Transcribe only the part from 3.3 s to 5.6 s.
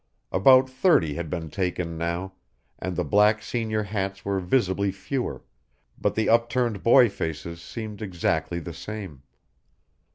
senior hats were visibly fewer,